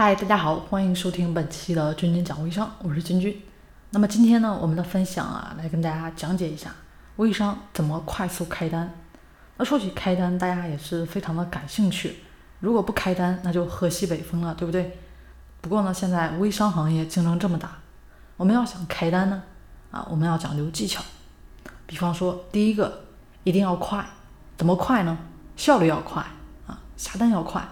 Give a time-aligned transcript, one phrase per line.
[0.00, 3.36] 嗨，大家好，欢迎收听本期的君君讲微商，我是君君。
[3.90, 6.70] 那么今天呢，我们的分享啊，来跟大家讲解一下
[7.16, 8.94] 微商怎么快速开单。
[9.56, 12.18] 那说起开单，大家也是非常的感兴趣。
[12.60, 14.96] 如果不开单，那就喝西北风了，对不对？
[15.60, 17.78] 不过呢，现在微商行业竞争这么大，
[18.36, 19.42] 我们要想开单呢，
[19.90, 21.02] 啊，我们要讲究技巧。
[21.88, 23.06] 比方说，第一个
[23.42, 24.06] 一定要快，
[24.56, 25.18] 怎么快呢？
[25.56, 26.24] 效率要快
[26.68, 27.66] 啊，下单要快。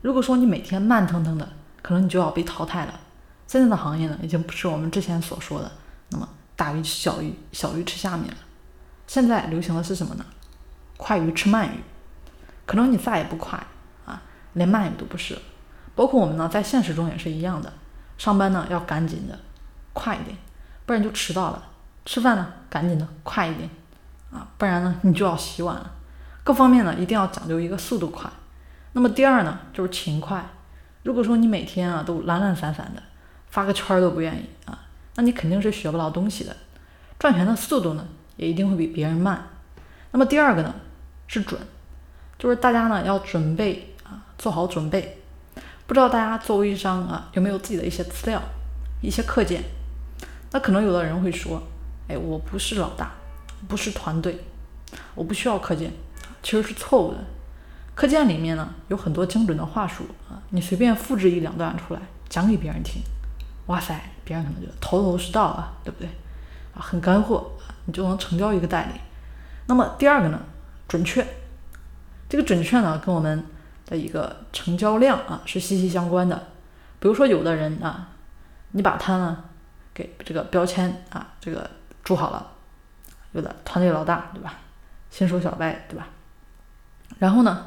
[0.00, 1.48] 如果说你每天慢腾腾的，
[1.82, 3.00] 可能你就要被淘汰了。
[3.46, 5.70] 现在的行业呢，已经不是我们之前所说的
[6.08, 8.36] 那么大鱼吃小鱼，小鱼吃下面了。
[9.06, 10.24] 现在流行的是什么呢？
[10.96, 11.80] 快鱼吃慢鱼。
[12.64, 13.58] 可能你再也不快
[14.06, 14.22] 啊，
[14.54, 15.36] 连慢鱼都不是。
[15.94, 17.70] 包括我们呢，在现实中也是一样的。
[18.16, 19.38] 上班呢要赶紧的，
[19.92, 20.38] 快一点，
[20.86, 21.62] 不然就迟到了。
[22.06, 23.68] 吃饭呢赶紧的，快一点
[24.30, 25.92] 啊，不然呢你就要洗碗了。
[26.44, 28.30] 各方面呢一定要讲究一个速度快。
[28.92, 30.48] 那么第二呢就是勤快。
[31.02, 33.02] 如果说你每天啊都懒懒散散的，
[33.48, 36.56] 发个圈都不愿意啊，那你肯定是学不到东西的，
[37.18, 39.48] 赚钱的速度呢也一定会比别人慢。
[40.12, 40.74] 那么第二个呢
[41.26, 41.60] 是准，
[42.38, 45.18] 就是大家呢要准备啊做好准备。
[45.86, 48.40] 不知道大家做微商啊有没有自己的一些资料、
[49.00, 49.62] 一些课件？
[50.52, 51.62] 那可能有的人会说，
[52.08, 53.10] 哎，我不是老大，
[53.68, 54.38] 不是团队，
[55.14, 55.90] 我不需要课件，
[56.42, 57.18] 其实是错误的。
[57.94, 63.02] 课件里面呢有很多精准的话术啊，你随便复制一两段出来讲给别人听，
[63.66, 66.08] 哇塞，别人可能就头头是道啊，对不对？
[66.74, 67.52] 啊，很干货，
[67.84, 69.00] 你就能成交一个代理。
[69.66, 70.40] 那么第二个呢，
[70.88, 71.26] 准确，
[72.30, 73.44] 这个准确呢跟我们
[73.84, 76.48] 的一个成交量啊是息息相关的。
[76.98, 78.08] 比如说有的人啊，
[78.70, 79.44] 你把他呢
[79.92, 81.70] 给这个标签啊这个
[82.02, 82.52] 注好了，
[83.32, 84.54] 有的团队老大对吧？
[85.10, 86.08] 新手小白对吧？
[87.18, 87.66] 然后呢？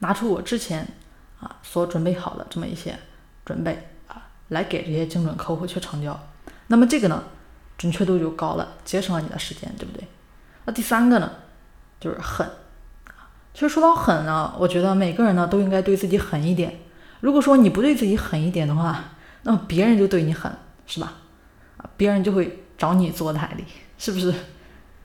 [0.00, 0.86] 拿出我之前
[1.40, 2.98] 啊所准备好的这么一些
[3.44, 6.18] 准备啊，来给这些精准客户去成交，
[6.66, 7.24] 那么这个呢
[7.76, 10.06] 准确度就高了，节省了你的时间，对不对？
[10.64, 11.30] 那第三个呢
[12.00, 12.48] 就是狠。
[13.52, 16.80] 其实说到狠呢，我觉得每个人呢都应该对自己狠一点。
[17.20, 19.04] 如果说你不对自己狠一点的话，
[19.42, 20.50] 那么别人就对你狠，
[20.86, 21.14] 是吧？
[21.76, 23.64] 啊，别人就会找你做代理，
[23.96, 24.30] 是不是？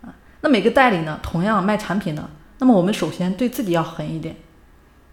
[0.01, 0.09] 啊，
[0.41, 4.35] 那每个代理呢，同样卖产品呢，那么我们首先对自己要狠一点。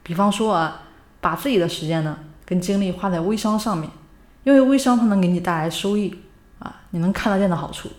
[0.06, 0.82] 比方说啊，
[1.20, 3.90] 把自己的时间呢跟精力花在微商上面，
[4.44, 6.16] 因为微商它能给你带来收益
[6.60, 7.90] 啊，你能看得见的好处。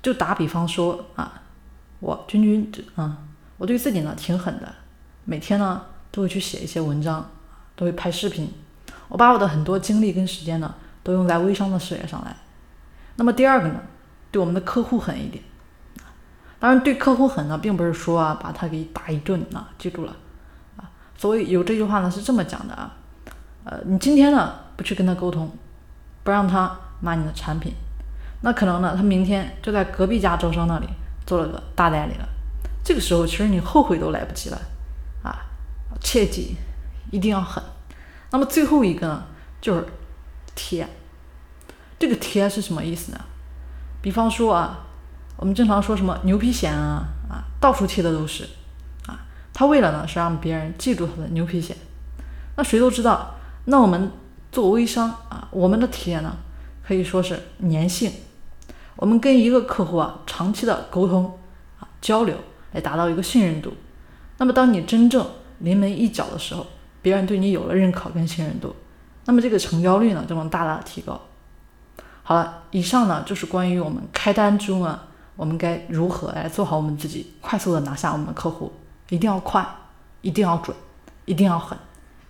[0.00, 1.42] 就打比方说啊，
[2.00, 3.18] 我君君啊，
[3.58, 4.74] 我对自己呢挺狠的，
[5.26, 7.30] 每天呢都会去写一些文章，
[7.76, 8.50] 都会拍视频，
[9.08, 12.34] 我把我的很多精力跟时间呢都用在微商的事业上来。
[13.16, 13.82] 那么第二个呢，
[14.30, 15.44] 对我们的客户狠一点，
[16.58, 20.16] 当然对客户狠呢，并不是说啊把他给打一顿啊，记住了。
[21.16, 22.92] 所以有这句话呢是这么讲的啊，
[23.64, 25.50] 呃，你今天呢不去跟他沟通，
[26.22, 27.72] 不让他买你的产品，
[28.42, 30.86] 那可能呢他明天就在隔壁家招商那里
[31.26, 32.28] 做了个大代理了，
[32.84, 34.60] 这个时候其实你后悔都来不及了
[35.22, 35.38] 啊！
[36.00, 36.56] 切记
[37.10, 37.62] 一定要狠。
[38.30, 39.24] 那么最后一个呢
[39.60, 39.86] 就是
[40.54, 40.86] 贴，
[41.98, 43.20] 这个贴是什么意思呢？
[44.02, 44.80] 比方说啊，
[45.36, 48.46] 我们经常说什么牛皮癣啊啊，到处贴的都是。
[49.54, 51.72] 他为了呢是让别人记住他的牛皮癣，
[52.56, 54.10] 那谁都知道，那我们
[54.50, 56.36] 做微商啊，我们的体验呢
[56.84, 58.12] 可以说是粘性，
[58.96, 61.38] 我们跟一个客户啊长期的沟通
[61.78, 62.36] 啊交流，
[62.72, 63.72] 来达到一个信任度。
[64.38, 65.24] 那么当你真正
[65.60, 66.66] 临门一脚的时候，
[67.00, 68.74] 别人对你有了认可跟信任度，
[69.26, 71.20] 那么这个成交率呢就能大大的提高。
[72.24, 75.04] 好了，以上呢就是关于我们开单中啊，
[75.36, 78.72] 我们该如何来做好我们自己，快速的拿下我们的客户。
[79.10, 79.66] 一定要快，
[80.22, 80.76] 一定要准，
[81.26, 81.78] 一定要狠，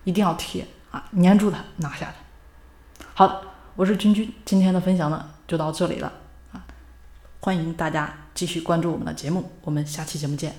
[0.03, 1.03] 一定要贴啊！
[1.13, 3.05] 粘住它，拿下它。
[3.13, 3.41] 好的，
[3.75, 6.11] 我是君君，今天的分享呢就到这里了
[6.51, 6.65] 啊！
[7.39, 10.53] 欢迎大家继续关注我们的节目，我们下期节目见。